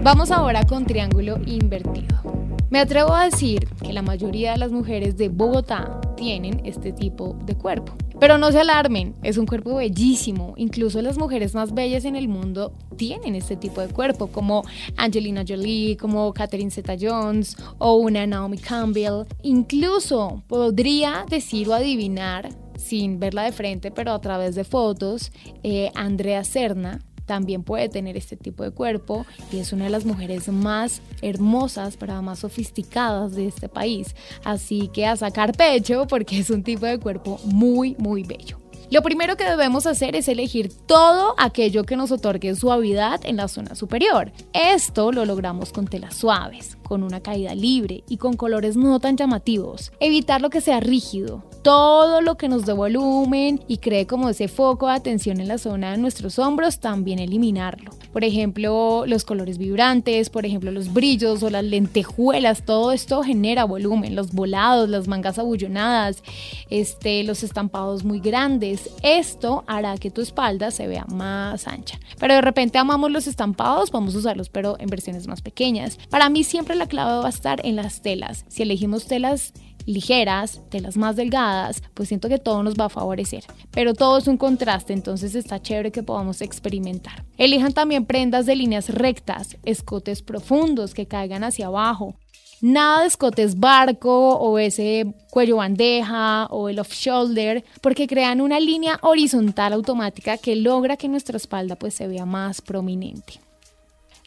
Vamos 0.06 0.30
ahora 0.30 0.64
con 0.68 0.86
triángulo 0.86 1.40
invertido. 1.48 2.22
Me 2.70 2.78
atrevo 2.78 3.16
a 3.16 3.26
decir 3.26 3.68
que 3.84 3.92
la 3.92 4.04
mayoría 4.04 4.52
de 4.52 4.60
las 4.60 4.72
mujeres 4.72 5.18
de 5.18 5.30
Bogotá 5.30 6.00
tienen 6.16 6.62
este 6.64 6.92
tipo 6.92 7.36
de 7.48 7.56
cuerpo. 7.56 7.96
Pero 8.20 8.38
no 8.38 8.52
se 8.52 8.60
alarmen, 8.60 9.16
es 9.24 9.40
un 9.40 9.48
cuerpo 9.48 9.78
bellísimo. 9.78 10.54
Incluso 10.58 11.02
las 11.02 11.18
mujeres 11.18 11.56
más 11.56 11.74
bellas 11.74 12.06
en 12.06 12.16
el 12.16 12.28
mundo 12.28 12.72
tienen 12.98 13.34
este 13.34 13.56
tipo 13.56 13.82
de 13.82 13.88
cuerpo, 13.88 14.28
como 14.28 14.64
Angelina 14.96 15.44
Jolie, 15.46 15.98
como 15.98 16.32
Catherine 16.36 16.70
Zeta-Jones 16.70 17.58
o 17.80 17.96
una 17.96 18.28
Naomi 18.28 18.60
Campbell. 18.60 19.26
Incluso 19.42 20.44
podría 20.46 21.26
decir 21.28 21.68
o 21.68 21.74
adivinar, 21.74 22.50
sin 22.78 23.20
verla 23.20 23.42
de 23.42 23.52
frente, 23.52 23.90
pero 23.90 24.12
a 24.12 24.22
través 24.22 24.54
de 24.54 24.66
fotos, 24.66 25.32
eh, 25.64 25.92
Andrea 25.96 26.44
Serna, 26.44 27.02
también 27.26 27.64
puede 27.64 27.90
tener 27.90 28.18
este 28.18 28.38
tipo 28.38 28.64
de 28.64 28.72
cuerpo 28.72 29.26
y 29.52 29.60
es 29.60 29.74
una 29.74 29.86
de 29.86 29.90
las 29.90 30.06
mujeres 30.06 30.48
más 30.50 31.02
hermosas, 31.22 31.98
pero 31.98 32.22
más 32.22 32.40
sofisticadas 32.40 33.34
de 33.34 33.48
este 33.48 33.70
país. 33.70 34.16
Así 34.44 34.90
que 34.94 35.06
a 35.06 35.16
sacar 35.16 35.56
pecho 35.56 36.08
porque 36.08 36.40
es 36.40 36.50
un 36.50 36.64
tipo 36.64 36.86
de 36.86 37.00
cuerpo 37.00 37.40
muy, 37.46 37.96
muy 37.98 38.24
bello. 38.24 38.60
Lo 38.92 39.02
primero 39.02 39.36
que 39.36 39.46
debemos 39.46 39.88
hacer 39.88 40.16
es 40.16 40.28
elegir 40.28 40.72
todo 40.72 41.34
aquello 41.40 41.86
que 41.86 41.98
nos 41.98 42.12
otorgue 42.12 42.56
suavidad 42.56 43.20
en 43.24 43.38
la 43.38 43.48
zona 43.48 43.74
superior. 43.74 44.32
Esto 44.54 45.12
lo 45.12 45.26
logramos 45.26 45.74
con 45.74 45.88
telas 45.88 46.16
suaves, 46.16 46.78
con 46.86 47.04
una 47.04 47.20
caída 47.20 47.54
libre 47.56 48.04
y 48.08 48.18
con 48.18 48.38
colores 48.38 48.78
no 48.78 49.00
tan 49.00 49.18
llamativos. 49.18 49.92
Evitar 50.00 50.42
lo 50.42 50.50
que 50.50 50.62
sea 50.62 50.80
rígido, 50.80 51.44
todo 51.64 52.22
lo 52.22 52.38
que 52.38 52.48
nos 52.48 52.66
dé 52.66 52.74
volumen 52.74 53.60
y 53.68 53.80
cree 53.80 54.06
como 54.06 54.30
ese 54.30 54.48
foco 54.48 54.88
de 54.88 54.94
atención 54.94 55.40
en 55.40 55.48
la 55.48 55.58
zona 55.58 55.92
de 55.92 55.98
nuestros 55.98 56.38
hombros, 56.38 56.80
también 56.80 57.20
eliminarlo. 57.20 57.92
Por 58.14 58.24
ejemplo, 58.24 59.04
los 59.08 59.26
colores 59.26 59.58
vibrantes, 59.58 60.30
por 60.30 60.46
ejemplo, 60.46 60.72
los 60.72 60.94
brillos 60.94 61.42
o 61.42 61.50
las 61.50 61.64
lentejuelas, 61.64 62.64
todo 62.66 62.92
esto 62.92 63.24
genera 63.24 63.66
volumen, 63.66 64.16
los 64.16 64.32
volados, 64.32 64.88
las 64.90 65.08
mangas 65.08 65.40
abullonadas, 65.40 66.22
este, 66.70 67.24
los 67.24 67.44
estampados 67.44 68.04
muy 68.04 68.20
grandes. 68.20 68.90
Esto 69.02 69.64
hará 69.66 69.98
que 69.98 70.12
tu 70.12 70.22
espalda 70.22 70.70
se 70.70 70.88
vea 70.88 71.06
más 71.06 71.68
ancha. 71.68 72.00
Pero 72.20 72.36
de 72.36 72.42
repente 72.42 72.78
amamos 72.78 73.12
los 73.12 73.26
estampados, 73.26 73.90
vamos 73.92 74.14
a 74.16 74.20
usarlos, 74.20 74.50
pero 74.50 74.78
en 74.80 74.88
versiones 74.88 75.28
más 75.28 75.42
pequeñas. 75.42 75.98
Para 76.10 76.30
mí 76.30 76.44
siempre 76.44 76.75
la 76.76 76.88
clave 76.88 77.20
va 77.20 77.28
a 77.28 77.30
estar 77.30 77.66
en 77.66 77.76
las 77.76 78.02
telas. 78.02 78.46
Si 78.48 78.64
elegimos 78.64 79.08
telas 79.08 79.54
ligeras, 79.86 80.62
de 80.72 80.82
las 80.82 80.98
más 80.98 81.16
delgadas, 81.16 81.84
pues 81.94 82.10
siento 82.10 82.30
que 82.30 82.40
todo 82.40 82.64
nos 82.64 82.76
va 82.76 82.86
a 82.86 82.90
favorecer. 82.90 83.44
Pero 83.72 83.94
todo 83.94 84.18
es 84.18 84.28
un 84.28 84.38
contraste, 84.38 84.94
entonces 84.94 85.36
está 85.36 85.62
chévere 85.62 85.92
que 85.92 86.04
podamos 86.04 86.42
experimentar. 86.42 87.24
Elijan 87.38 87.74
también 87.74 88.06
prendas 88.06 88.46
de 88.46 88.56
líneas 88.56 88.90
rectas, 88.90 89.58
escotes 89.64 90.22
profundos 90.22 90.94
que 90.94 91.08
caigan 91.08 91.44
hacia 91.44 91.68
abajo. 91.68 92.16
Nada 92.62 93.02
de 93.02 93.08
escotes 93.08 93.60
barco 93.60 94.38
o 94.38 94.58
ese 94.58 95.14
cuello 95.30 95.58
bandeja 95.58 96.48
o 96.48 96.70
el 96.70 96.80
off 96.80 96.94
shoulder, 96.94 97.64
porque 97.82 98.08
crean 98.08 98.42
una 98.42 98.60
línea 98.60 98.98
horizontal 99.02 99.74
automática 99.74 100.38
que 100.38 100.56
logra 100.56 100.98
que 100.98 101.10
nuestra 101.10 101.38
espalda 101.38 101.76
pues 101.76 101.94
se 101.94 102.08
vea 102.08 102.26
más 102.26 102.62
prominente. 102.62 103.45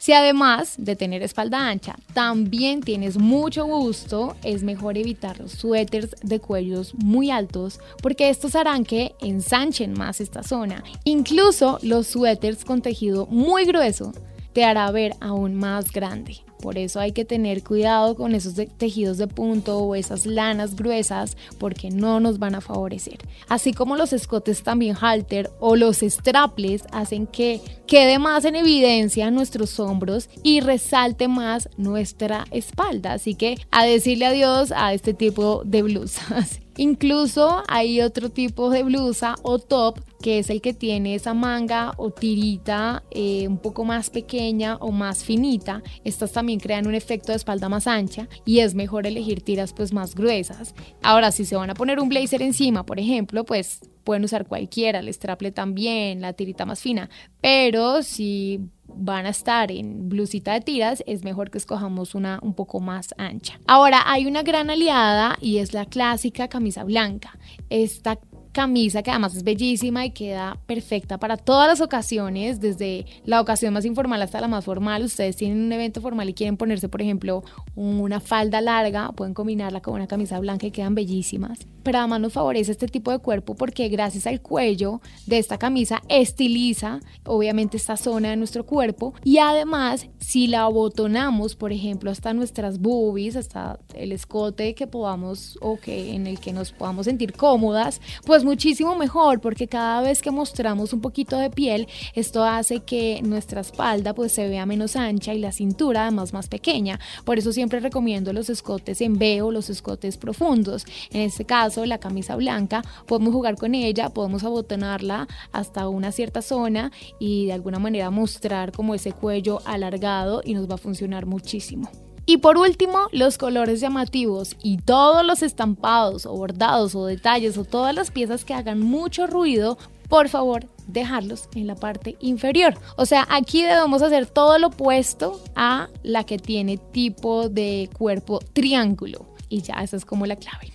Si 0.09 0.15
además 0.15 0.77
de 0.79 0.97
tener 0.97 1.23
espalda 1.23 1.69
ancha, 1.69 1.95
también 2.15 2.81
tienes 2.81 3.19
mucho 3.19 3.67
gusto, 3.67 4.37
es 4.43 4.63
mejor 4.63 4.97
evitar 4.97 5.39
los 5.39 5.53
suéteres 5.53 6.17
de 6.23 6.41
cuellos 6.41 6.95
muy 6.95 7.31
altos 7.31 7.79
porque 8.03 8.31
estos 8.31 8.55
harán 8.55 8.85
que 8.85 9.15
ensanchen 9.21 9.93
más 9.93 10.23
esta 10.23 10.43
zona. 10.43 10.83
Incluso 11.05 11.79
los 11.83 12.07
suéteres 12.07 12.65
con 12.65 12.81
tejido 12.81 13.27
muy 13.27 13.67
grueso 13.67 14.15
te 14.55 14.65
hará 14.65 14.91
ver 14.93 15.13
aún 15.21 15.55
más 15.57 15.93
grande. 15.93 16.39
Por 16.61 16.79
eso 16.79 17.01
hay 17.01 17.13
que 17.13 17.25
tener 17.25 17.63
cuidado 17.63 18.17
con 18.17 18.35
esos 18.35 18.55
tejidos 18.77 19.19
de 19.19 19.27
punto 19.27 19.79
o 19.79 19.95
esas 19.95 20.27
lanas 20.27 20.77
gruesas 20.77 21.37
porque 21.59 21.91
no 21.91 22.21
nos 22.21 22.39
van 22.39 22.55
a 22.55 22.61
favorecer. 22.61 23.19
Así 23.49 23.73
como 23.73 23.97
los 23.97 24.13
escotes 24.13 24.63
también 24.63 24.97
halter 25.01 25.51
o 25.61 25.77
los 25.77 25.99
straples 25.99 26.85
hacen 26.93 27.27
que 27.27 27.61
quede 27.87 28.19
más 28.19 28.45
en 28.45 28.57
evidencia 28.57 29.31
nuestros 29.31 29.79
hombros 29.81 30.29
y 30.43 30.61
resalte 30.61 31.29
más 31.29 31.69
nuestra 31.77 32.47
espalda. 32.51 33.13
Así 33.15 33.35
que 33.35 33.57
a 33.71 33.85
decirle 33.85 34.27
adiós 34.27 34.73
a 34.73 34.93
este 34.93 35.15
tipo 35.15 35.63
de 35.65 35.83
blusas. 35.83 36.61
Incluso 36.77 37.63
hay 37.67 38.01
otro 38.01 38.31
tipo 38.31 38.71
de 38.71 38.85
blusa 38.85 39.35
o 39.43 39.59
top 39.59 39.99
que 40.21 40.39
es 40.39 40.51
el 40.51 40.61
que 40.61 40.75
tiene 40.75 41.15
esa 41.15 41.35
manga 41.35 41.93
o 41.97 42.11
tirita 42.11 43.05
eh, 43.11 43.47
un 43.49 43.59
poco 43.59 43.85
más 43.85 44.11
pequeña 44.11 44.77
o 44.77 44.91
más 44.91 45.25
finita. 45.25 45.83
Estas 46.05 46.33
también 46.33 46.61
crean 46.61 46.87
un 46.87 46.95
efecto 46.95 47.33
de 47.33 47.37
espalda 47.37 47.69
más 47.69 47.87
ancha 47.87 48.29
y 48.45 48.61
es 48.61 48.75
mejor 48.75 49.07
elegir 49.07 49.43
tiras 49.43 49.73
pues 49.73 49.93
más 49.93 50.15
gruesas. 50.15 50.75
Ahora, 51.03 51.33
si 51.33 51.45
se 51.45 51.57
van 51.57 51.71
a 51.71 51.75
poner 51.75 52.01
un 52.01 52.09
blazer 52.09 52.43
encima, 52.43 52.85
por 52.85 52.99
ejemplo, 52.99 53.45
pues 53.45 53.81
pueden 54.05 54.25
usar 54.25 54.47
cualquiera, 54.47 55.01
el 55.01 55.13
straple 55.13 55.53
también, 55.53 56.23
la 56.23 56.33
tirita 56.33 56.65
más 56.65 56.81
fina, 56.81 57.11
pero 57.43 58.03
si 58.03 58.61
van 58.87 59.27
a 59.27 59.31
estar 59.31 59.71
en 59.71 60.09
blusita 60.09 60.55
de 60.55 60.63
tiras, 60.63 61.05
es 61.07 61.25
mejor 61.25 61.51
que 61.51 61.59
escojamos 61.59 62.15
una 62.15 62.39
un 62.43 62.55
poco 62.55 62.81
más 62.81 63.15
ancha. 63.19 63.61
Ahora 63.67 64.03
hay 64.07 64.27
una 64.27 64.43
gran 64.43 64.71
aliada 64.71 65.37
y 65.41 65.59
es 65.59 65.75
la 65.75 65.85
clásica 65.85 66.49
camisa 66.49 66.85
blanca. 66.85 67.39
Esta 67.69 68.19
camisa 68.59 69.05
que 69.05 69.13
además 69.13 69.37
es 69.37 69.45
bellísima 69.45 70.05
y 70.05 70.11
queda 70.11 70.59
perfecta 70.67 71.17
para 71.19 71.37
todas 71.37 71.69
las 71.69 71.81
ocasiones, 71.81 72.61
desde 72.61 73.07
la 73.25 73.41
ocasión 73.41 73.73
más 73.73 73.85
informal 73.85 74.21
hasta 74.21 74.41
la 74.41 74.49
más 74.49 74.65
formal. 74.65 75.05
Ustedes 75.05 75.37
tienen 75.37 75.61
un 75.61 75.73
evento 75.73 76.01
formal 76.01 76.29
y 76.29 76.35
quieren 76.35 76.57
ponerse, 76.57 76.89
por 76.89 77.01
ejemplo, 77.01 77.45
una 77.77 78.19
falda 78.19 78.61
larga, 78.61 79.13
pueden 79.13 79.33
combinarla 79.33 79.81
con 79.81 79.95
una 79.95 80.09
camisa 80.09 80.41
blanca 80.41 80.67
y 80.67 80.73
quedan 80.73 80.97
bellísimas. 80.97 81.61
Pero 81.85 81.99
además 81.99 82.21
nos 82.21 82.33
favorece 82.33 82.73
este 82.73 82.89
tipo 82.89 83.13
de 83.13 83.21
cuerpo 83.21 83.55
porque 83.55 83.89
gracias 83.89 84.27
al 84.27 84.43
cuello 84.43 85.01
de 85.27 85.39
esta 85.39 85.57
camisa 85.57 86.03
estiliza 86.09 86.99
obviamente 87.25 87.77
esta 87.77 87.97
zona 87.97 88.31
de 88.31 88.37
nuestro 88.37 88.67
cuerpo 88.67 89.15
y 89.23 89.39
además 89.39 90.09
si 90.19 90.49
la 90.49 90.65
abotonamos, 90.65 91.55
por 91.55 91.73
ejemplo, 91.73 92.11
hasta 92.11 92.35
nuestras 92.35 92.81
boobies, 92.81 93.37
hasta 93.37 93.79
el 93.95 94.11
escote 94.11 94.75
que 94.75 94.89
podamos 94.89 95.59
o 95.63 95.79
que 95.79 96.15
en 96.15 96.27
el 96.27 96.41
que 96.41 96.53
nos 96.53 96.73
podamos 96.73 97.07
sentir 97.07 97.33
cómodas, 97.33 98.01
pues 98.27 98.45
muchísimo 98.49 98.97
mejor 98.97 99.43
porque 99.43 99.69
cada 99.69 100.01
vez 100.01 100.23
que 100.23 100.31
mostramos 100.31 100.95
un 100.95 101.03
poquito 101.03 101.37
de 101.37 101.51
piel, 101.51 101.87
esto 102.15 102.45
hace 102.45 102.81
que 102.81 103.21
nuestra 103.23 103.61
espalda 103.61 104.15
pues 104.15 104.33
se 104.33 104.49
vea 104.49 104.65
menos 104.65 104.97
ancha 104.97 105.35
y 105.35 105.39
la 105.39 105.53
cintura 105.53 106.05
además 106.05 106.33
más 106.33 106.49
pequeña. 106.49 106.99
Por 107.27 107.39
eso 107.39 107.53
siempre 107.53 107.79
recomiendo 107.81 108.33
los 108.33 108.49
escotes 108.49 109.03
en 109.03 109.19
B 109.19 109.43
o 109.43 109.53
los 109.53 109.69
escotes 109.69 110.17
profundos. 110.17 110.87
En 111.11 111.21
este 111.21 111.45
caso, 111.45 111.85
la 111.85 111.99
camisa 111.99 112.37
blanca, 112.37 112.83
podemos 113.07 113.35
jugar 113.35 113.57
con 113.57 113.75
ella, 113.75 114.09
podemos 114.09 114.45
abotonarla 114.45 115.29
hasta 115.53 115.87
una 115.87 116.11
cierta 116.11 116.41
zona 116.41 116.91
y 117.21 117.47
de 117.47 117.53
alguna 117.53 117.79
manera 117.79 118.09
mostrar 118.11 118.73
como 118.73 118.95
ese 118.95 119.13
cuello 119.13 119.61
alargado 119.67 120.41
y 120.43 120.55
nos 120.55 120.71
va 120.71 120.77
a 120.77 120.79
funcionar 120.79 121.27
muchísimo. 121.27 122.08
Y 122.29 122.37
por 122.37 122.59
último, 122.59 123.09
los 123.11 123.39
colores 123.39 123.81
llamativos 123.81 124.55
y 124.63 124.77
todos 124.77 125.25
los 125.25 125.41
estampados 125.41 126.27
o 126.27 126.35
bordados 126.35 126.95
o 126.95 127.07
detalles 127.07 127.57
o 127.57 127.65
todas 127.65 127.95
las 127.95 128.11
piezas 128.11 128.45
que 128.45 128.53
hagan 128.53 128.81
mucho 128.81 129.27
ruido, 129.27 129.79
por 130.11 130.29
favor, 130.29 130.67
dejarlos 130.87 131.49
en 131.55 131.67
la 131.67 131.75
parte 131.75 132.19
inferior. 132.21 132.75
O 132.99 133.07
sea, 133.07 133.27
aquí 133.31 133.63
debemos 133.63 134.03
hacer 134.03 134.27
todo 134.27 134.59
lo 134.59 134.67
opuesto 134.67 135.43
a 135.57 135.89
la 136.03 136.25
que 136.25 136.37
tiene 136.37 136.77
tipo 136.77 137.49
de 137.49 137.89
cuerpo 137.97 138.41
triángulo. 138.53 139.25
Y 139.49 139.63
ya, 139.63 139.77
esa 139.83 139.97
es 139.97 140.05
como 140.05 140.27
la 140.27 140.37
clave. 140.37 140.71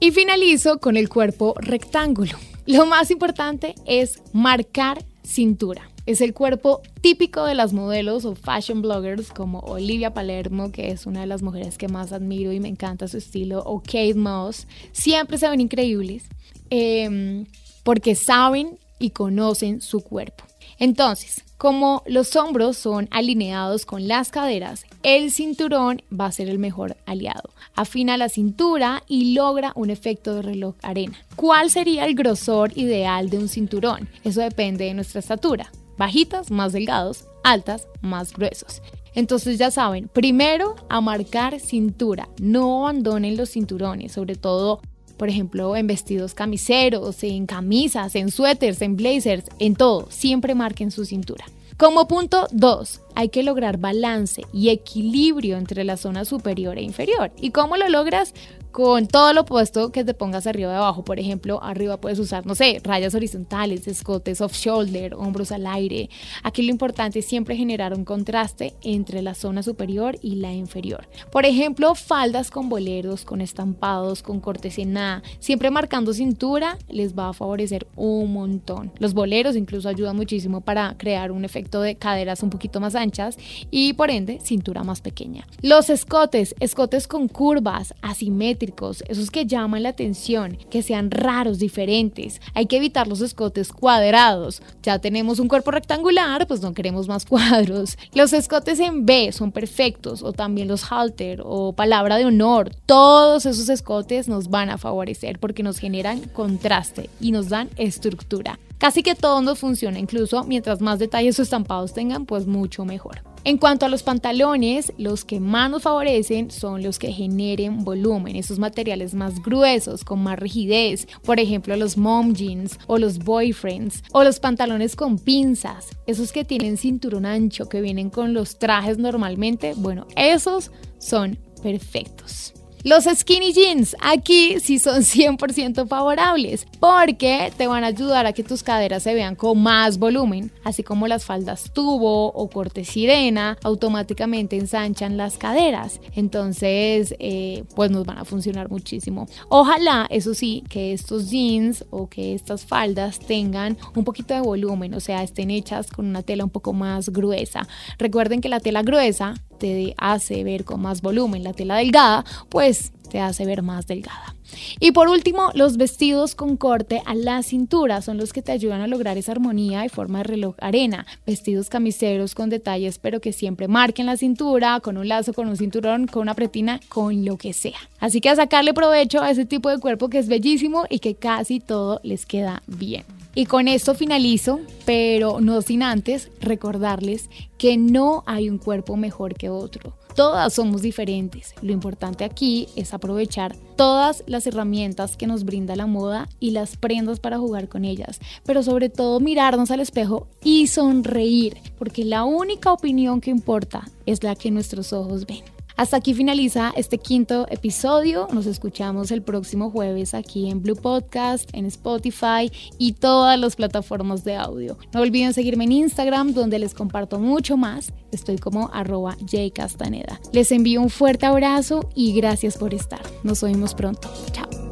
Y 0.00 0.10
finalizo 0.10 0.80
con 0.80 0.98
el 0.98 1.08
cuerpo 1.08 1.54
rectángulo. 1.56 2.36
Lo 2.66 2.84
más 2.84 3.10
importante 3.10 3.74
es 3.86 4.22
marcar 4.34 5.02
cintura. 5.24 5.89
Es 6.06 6.20
el 6.20 6.34
cuerpo 6.34 6.80
típico 7.00 7.44
de 7.44 7.54
las 7.54 7.72
modelos 7.72 8.24
o 8.24 8.34
fashion 8.34 8.82
bloggers 8.82 9.30
como 9.30 9.60
Olivia 9.60 10.14
Palermo, 10.14 10.72
que 10.72 10.90
es 10.90 11.06
una 11.06 11.20
de 11.20 11.26
las 11.26 11.42
mujeres 11.42 11.78
que 11.78 11.88
más 11.88 12.12
admiro 12.12 12.52
y 12.52 12.60
me 12.60 12.68
encanta 12.68 13.08
su 13.08 13.18
estilo, 13.18 13.62
o 13.64 13.80
Kate 13.80 14.14
Moss. 14.14 14.66
Siempre 14.92 15.38
se 15.38 15.48
ven 15.48 15.60
increíbles 15.60 16.24
em, 16.70 17.46
porque 17.84 18.14
saben 18.14 18.78
y 18.98 19.10
conocen 19.10 19.80
su 19.80 20.00
cuerpo. 20.00 20.44
Entonces, 20.78 21.44
como 21.58 22.02
los 22.06 22.36
hombros 22.36 22.78
son 22.78 23.06
alineados 23.10 23.84
con 23.84 24.08
las 24.08 24.30
caderas, 24.30 24.86
el 25.02 25.30
cinturón 25.30 26.00
va 26.10 26.24
a 26.24 26.32
ser 26.32 26.48
el 26.48 26.58
mejor 26.58 26.96
aliado. 27.04 27.50
Afina 27.74 28.16
la 28.16 28.30
cintura 28.30 29.02
y 29.06 29.34
logra 29.34 29.72
un 29.74 29.90
efecto 29.90 30.34
de 30.34 30.40
reloj 30.40 30.76
arena. 30.80 31.18
¿Cuál 31.36 31.70
sería 31.70 32.06
el 32.06 32.14
grosor 32.14 32.72
ideal 32.76 33.28
de 33.28 33.36
un 33.36 33.48
cinturón? 33.50 34.08
Eso 34.24 34.40
depende 34.40 34.86
de 34.86 34.94
nuestra 34.94 35.20
estatura. 35.20 35.70
Bajitas, 36.00 36.50
más 36.50 36.72
delgados, 36.72 37.26
altas, 37.44 37.86
más 38.00 38.32
gruesos. 38.32 38.80
Entonces 39.14 39.58
ya 39.58 39.70
saben, 39.70 40.08
primero 40.08 40.74
a 40.88 41.02
marcar 41.02 41.60
cintura, 41.60 42.26
no 42.40 42.86
abandonen 42.86 43.36
los 43.36 43.50
cinturones, 43.50 44.12
sobre 44.12 44.36
todo 44.36 44.80
por 45.18 45.28
ejemplo, 45.28 45.76
en 45.76 45.86
vestidos 45.86 46.32
camiseros, 46.32 47.22
en 47.22 47.44
camisas, 47.44 48.14
en 48.14 48.30
suéteres, 48.30 48.80
en 48.80 48.96
blazers, 48.96 49.44
en 49.58 49.76
todo, 49.76 50.06
siempre 50.10 50.54
marquen 50.54 50.90
su 50.90 51.04
cintura. 51.04 51.44
Como 51.76 52.08
punto 52.08 52.46
2, 52.52 53.00
hay 53.14 53.28
que 53.28 53.42
lograr 53.42 53.76
balance 53.76 54.46
y 54.54 54.70
equilibrio 54.70 55.58
entre 55.58 55.84
la 55.84 55.98
zona 55.98 56.24
superior 56.24 56.78
e 56.78 56.82
inferior. 56.82 57.30
¿Y 57.38 57.50
cómo 57.50 57.76
lo 57.76 57.90
logras? 57.90 58.32
Con 58.72 59.06
todo 59.06 59.32
lo 59.32 59.42
opuesto 59.42 59.90
que 59.90 60.04
te 60.04 60.14
pongas 60.14 60.46
arriba 60.46 60.72
y 60.72 60.76
abajo. 60.76 61.04
Por 61.04 61.18
ejemplo, 61.18 61.62
arriba 61.62 62.00
puedes 62.00 62.18
usar, 62.18 62.46
no 62.46 62.54
sé, 62.54 62.80
rayas 62.84 63.14
horizontales, 63.14 63.88
escotes 63.88 64.40
off 64.40 64.54
shoulder, 64.54 65.14
hombros 65.14 65.52
al 65.52 65.66
aire. 65.66 66.08
Aquí 66.42 66.62
lo 66.62 66.70
importante 66.70 67.18
es 67.18 67.26
siempre 67.26 67.56
generar 67.56 67.94
un 67.94 68.04
contraste 68.04 68.74
entre 68.82 69.22
la 69.22 69.34
zona 69.34 69.62
superior 69.62 70.16
y 70.22 70.36
la 70.36 70.52
inferior. 70.52 71.08
Por 71.32 71.46
ejemplo, 71.46 71.94
faldas 71.94 72.50
con 72.50 72.68
boleros, 72.68 73.24
con 73.24 73.40
estampados, 73.40 74.22
con 74.22 74.40
cortes 74.40 74.78
en 74.78 74.96
A, 74.96 75.22
siempre 75.38 75.70
marcando 75.70 76.12
cintura, 76.12 76.78
les 76.88 77.18
va 77.18 77.28
a 77.28 77.32
favorecer 77.32 77.86
un 77.96 78.32
montón. 78.32 78.92
Los 78.98 79.14
boleros 79.14 79.56
incluso 79.56 79.88
ayudan 79.88 80.16
muchísimo 80.16 80.60
para 80.60 80.94
crear 80.96 81.32
un 81.32 81.44
efecto 81.44 81.80
de 81.80 81.96
caderas 81.96 82.42
un 82.42 82.50
poquito 82.50 82.80
más 82.80 82.94
anchas 82.94 83.36
y 83.70 83.94
por 83.94 84.10
ende 84.10 84.38
cintura 84.40 84.84
más 84.84 85.00
pequeña. 85.00 85.46
Los 85.62 85.90
escotes, 85.90 86.54
escotes 86.60 87.08
con 87.08 87.28
curvas, 87.28 87.94
asimétricas, 88.02 88.59
esos 89.08 89.30
que 89.30 89.46
llaman 89.46 89.82
la 89.82 89.90
atención, 89.90 90.58
que 90.68 90.82
sean 90.82 91.10
raros, 91.10 91.58
diferentes. 91.58 92.40
Hay 92.54 92.66
que 92.66 92.76
evitar 92.76 93.06
los 93.08 93.20
escotes 93.22 93.72
cuadrados. 93.72 94.62
Ya 94.82 94.98
tenemos 94.98 95.38
un 95.38 95.48
cuerpo 95.48 95.70
rectangular, 95.70 96.46
pues 96.46 96.60
no 96.60 96.74
queremos 96.74 97.08
más 97.08 97.24
cuadros. 97.26 97.96
Los 98.12 98.32
escotes 98.32 98.78
en 98.80 99.06
B 99.06 99.32
son 99.32 99.50
perfectos, 99.52 100.22
o 100.22 100.32
también 100.32 100.68
los 100.68 100.90
halter 100.92 101.42
o 101.44 101.72
palabra 101.72 102.16
de 102.16 102.26
honor. 102.26 102.74
Todos 102.86 103.46
esos 103.46 103.68
escotes 103.68 104.28
nos 104.28 104.50
van 104.50 104.70
a 104.70 104.78
favorecer 104.78 105.38
porque 105.38 105.62
nos 105.62 105.78
generan 105.78 106.20
contraste 106.20 107.08
y 107.20 107.32
nos 107.32 107.48
dan 107.48 107.70
estructura. 107.76 108.58
Casi 108.78 109.02
que 109.02 109.14
todo 109.14 109.42
nos 109.42 109.58
funciona, 109.58 109.98
incluso 109.98 110.44
mientras 110.44 110.80
más 110.80 110.98
detalles 110.98 111.38
o 111.38 111.42
estampados 111.42 111.92
tengan, 111.92 112.24
pues 112.24 112.46
mucho 112.46 112.84
mejor. 112.84 113.22
En 113.42 113.56
cuanto 113.56 113.86
a 113.86 113.88
los 113.88 114.02
pantalones, 114.02 114.92
los 114.98 115.24
que 115.24 115.40
más 115.40 115.70
nos 115.70 115.82
favorecen 115.82 116.50
son 116.50 116.82
los 116.82 116.98
que 116.98 117.10
generen 117.10 117.84
volumen, 117.84 118.36
esos 118.36 118.58
materiales 118.58 119.14
más 119.14 119.42
gruesos, 119.42 120.04
con 120.04 120.22
más 120.22 120.38
rigidez, 120.38 121.08
por 121.24 121.40
ejemplo 121.40 121.74
los 121.76 121.96
mom 121.96 122.34
jeans 122.34 122.78
o 122.86 122.98
los 122.98 123.18
boyfriends, 123.18 124.02
o 124.12 124.24
los 124.24 124.40
pantalones 124.40 124.94
con 124.94 125.18
pinzas, 125.18 125.88
esos 126.06 126.32
que 126.32 126.44
tienen 126.44 126.76
cinturón 126.76 127.24
ancho, 127.24 127.66
que 127.66 127.80
vienen 127.80 128.10
con 128.10 128.34
los 128.34 128.58
trajes 128.58 128.98
normalmente, 128.98 129.72
bueno, 129.74 130.06
esos 130.16 130.70
son 130.98 131.38
perfectos. 131.62 132.52
Los 132.82 133.04
skinny 133.04 133.52
jeans 133.52 133.94
aquí 134.00 134.58
sí 134.60 134.78
son 134.78 135.02
100% 135.02 135.86
favorables 135.86 136.66
porque 136.78 137.52
te 137.56 137.66
van 137.66 137.84
a 137.84 137.88
ayudar 137.88 138.24
a 138.26 138.32
que 138.32 138.42
tus 138.42 138.62
caderas 138.62 139.02
se 139.02 139.12
vean 139.12 139.36
con 139.36 139.62
más 139.62 139.98
volumen, 139.98 140.50
así 140.64 140.82
como 140.82 141.06
las 141.06 141.24
faldas 141.24 141.72
tubo 141.74 142.28
o 142.28 142.48
corte 142.48 142.84
sirena 142.84 143.58
automáticamente 143.62 144.56
ensanchan 144.56 145.16
las 145.16 145.36
caderas. 145.36 146.00
Entonces, 146.14 147.14
eh, 147.18 147.64
pues 147.74 147.90
nos 147.90 148.06
van 148.06 148.18
a 148.18 148.24
funcionar 148.24 148.70
muchísimo. 148.70 149.28
Ojalá, 149.48 150.06
eso 150.10 150.32
sí, 150.32 150.64
que 150.68 150.92
estos 150.92 151.30
jeans 151.30 151.84
o 151.90 152.08
que 152.08 152.34
estas 152.34 152.64
faldas 152.64 153.18
tengan 153.18 153.76
un 153.94 154.04
poquito 154.04 154.32
de 154.32 154.40
volumen, 154.40 154.94
o 154.94 155.00
sea, 155.00 155.22
estén 155.22 155.50
hechas 155.50 155.90
con 155.90 156.06
una 156.06 156.22
tela 156.22 156.44
un 156.44 156.50
poco 156.50 156.72
más 156.72 157.10
gruesa. 157.10 157.68
Recuerden 157.98 158.40
que 158.40 158.48
la 158.48 158.60
tela 158.60 158.82
gruesa 158.82 159.34
te 159.60 159.94
hace 159.98 160.42
ver 160.42 160.64
con 160.64 160.80
más 160.80 161.02
volumen, 161.02 161.44
la 161.44 161.52
tela 161.52 161.76
delgada, 161.76 162.24
pues 162.48 162.92
te 163.10 163.20
hace 163.20 163.44
ver 163.44 163.62
más 163.62 163.86
delgada. 163.86 164.34
Y 164.80 164.92
por 164.92 165.08
último, 165.08 165.50
los 165.54 165.76
vestidos 165.76 166.34
con 166.34 166.56
corte 166.56 167.02
a 167.04 167.14
la 167.14 167.42
cintura 167.42 168.02
son 168.02 168.16
los 168.16 168.32
que 168.32 168.42
te 168.42 168.52
ayudan 168.52 168.80
a 168.80 168.88
lograr 168.88 169.16
esa 169.16 169.32
armonía 169.32 169.84
y 169.84 169.88
forma 169.88 170.18
de 170.18 170.24
reloj 170.24 170.56
arena. 170.60 171.06
Vestidos 171.26 171.68
camiseros 171.68 172.34
con 172.34 172.50
detalles, 172.50 172.98
pero 172.98 173.20
que 173.20 173.32
siempre 173.32 173.68
marquen 173.68 174.06
la 174.06 174.16
cintura, 174.16 174.80
con 174.80 174.96
un 174.96 175.08
lazo, 175.08 175.32
con 175.34 175.48
un 175.48 175.56
cinturón, 175.56 176.06
con 176.06 176.22
una 176.22 176.34
pretina, 176.34 176.80
con 176.88 177.24
lo 177.24 177.36
que 177.36 177.52
sea. 177.52 177.78
Así 178.00 178.20
que 178.20 178.30
a 178.30 178.36
sacarle 178.36 178.74
provecho 178.74 179.20
a 179.20 179.30
ese 179.30 179.44
tipo 179.44 179.68
de 179.68 179.78
cuerpo 179.78 180.08
que 180.08 180.18
es 180.18 180.28
bellísimo 180.28 180.84
y 180.88 180.98
que 180.98 181.14
casi 181.14 181.60
todo 181.60 182.00
les 182.02 182.26
queda 182.26 182.62
bien. 182.66 183.04
Y 183.34 183.46
con 183.46 183.68
esto 183.68 183.94
finalizo, 183.94 184.60
pero 184.84 185.40
no 185.40 185.62
sin 185.62 185.82
antes 185.82 186.30
recordarles 186.40 187.30
que 187.58 187.76
no 187.76 188.24
hay 188.26 188.50
un 188.50 188.58
cuerpo 188.58 188.96
mejor 188.96 189.34
que 189.34 189.48
otro. 189.48 189.94
Todas 190.16 190.54
somos 190.54 190.82
diferentes. 190.82 191.54
Lo 191.62 191.72
importante 191.72 192.24
aquí 192.24 192.66
es 192.74 192.92
aprovechar 192.92 193.56
todas 193.76 194.24
las 194.26 194.46
herramientas 194.46 195.16
que 195.16 195.28
nos 195.28 195.44
brinda 195.44 195.76
la 195.76 195.86
moda 195.86 196.28
y 196.40 196.50
las 196.50 196.76
prendas 196.76 197.20
para 197.20 197.38
jugar 197.38 197.68
con 197.68 197.84
ellas, 197.84 198.18
pero 198.44 198.62
sobre 198.64 198.88
todo 198.88 199.20
mirarnos 199.20 199.70
al 199.70 199.80
espejo 199.80 200.26
y 200.42 200.66
sonreír, 200.66 201.56
porque 201.78 202.04
la 202.04 202.24
única 202.24 202.72
opinión 202.72 203.20
que 203.20 203.30
importa 203.30 203.88
es 204.04 204.24
la 204.24 204.34
que 204.34 204.50
nuestros 204.50 204.92
ojos 204.92 205.26
ven. 205.26 205.44
Hasta 205.80 205.96
aquí 205.96 206.12
finaliza 206.12 206.74
este 206.76 206.98
quinto 206.98 207.46
episodio. 207.48 208.28
Nos 208.34 208.44
escuchamos 208.44 209.10
el 209.12 209.22
próximo 209.22 209.70
jueves 209.70 210.12
aquí 210.12 210.50
en 210.50 210.62
Blue 210.62 210.76
Podcast, 210.76 211.48
en 211.54 211.64
Spotify 211.64 212.52
y 212.76 212.92
todas 212.92 213.40
las 213.40 213.56
plataformas 213.56 214.22
de 214.22 214.36
audio. 214.36 214.76
No 214.92 215.00
olviden 215.00 215.32
seguirme 215.32 215.64
en 215.64 215.72
Instagram 215.72 216.34
donde 216.34 216.58
les 216.58 216.74
comparto 216.74 217.18
mucho 217.18 217.56
más. 217.56 217.94
Estoy 218.12 218.36
como 218.36 218.68
arroba 218.74 219.16
jcastaneda. 219.26 220.20
Les 220.34 220.52
envío 220.52 220.82
un 220.82 220.90
fuerte 220.90 221.24
abrazo 221.24 221.88
y 221.94 222.12
gracias 222.12 222.58
por 222.58 222.74
estar. 222.74 223.00
Nos 223.22 223.42
oímos 223.42 223.74
pronto. 223.74 224.12
Chao. 224.32 224.69